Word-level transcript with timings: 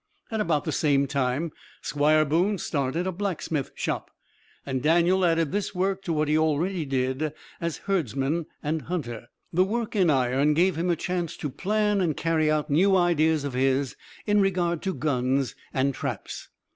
At 0.31 0.41
about 0.41 0.63
the 0.63 0.71
same 0.71 1.05
time 1.05 1.51
Squire 1.83 2.25
Boone 2.25 2.57
started 2.57 3.05
a 3.05 3.11
blacksmith 3.11 3.69
shop, 3.75 4.09
and 4.65 4.81
Daniel 4.81 5.23
added 5.23 5.51
this 5.51 5.75
work 5.75 6.01
to 6.05 6.11
what 6.11 6.27
he 6.27 6.35
already 6.35 6.85
did 6.85 7.31
as 7.59 7.77
herdsman 7.85 8.47
and 8.63 8.81
hunter. 8.81 9.27
The 9.53 9.63
work 9.63 9.95
in 9.95 10.09
iron 10.09 10.55
gave 10.55 10.75
him 10.75 10.89
a 10.89 10.95
chance 10.95 11.37
to 11.37 11.51
plan 11.51 12.01
and 12.01 12.17
carry 12.17 12.49
out 12.49 12.67
new 12.67 12.95
ideas 12.97 13.43
of 13.43 13.53
his 13.53 13.95
in 14.25 14.41
regard 14.41 14.81
to 14.81 14.95
guns 14.95 15.53
and 15.71 15.93
traps. 15.93 16.49